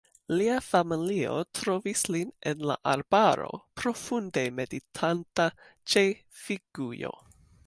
[0.33, 3.51] Lia familio trovis lin en la arbaro,
[3.83, 5.49] profunde meditanta
[5.95, 6.09] ĉe
[6.45, 7.19] figujo.